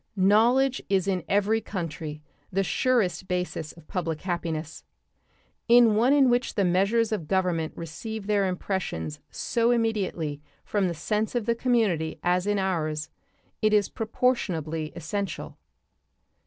Knowledge 0.15 0.81
is 0.89 1.07
in 1.07 1.23
every 1.29 1.61
country 1.61 2.23
the 2.51 2.63
surest 2.63 3.27
basis 3.27 3.71
of 3.73 3.87
public 3.87 4.21
happiness. 4.23 4.83
In 5.67 5.93
one 5.93 6.11
in 6.11 6.27
which 6.31 6.55
the 6.55 6.65
measures 6.65 7.11
of 7.11 7.27
government 7.27 7.73
receive 7.75 8.25
their 8.25 8.47
impressions 8.47 9.19
so 9.29 9.69
immediately 9.69 10.41
from 10.65 10.87
the 10.87 10.95
sense 10.95 11.35
of 11.35 11.45
the 11.45 11.53
community 11.53 12.17
as 12.23 12.47
in 12.47 12.57
ours 12.57 13.09
it 13.61 13.73
is 13.73 13.89
proportionably 13.89 14.91
essential. 14.95 15.59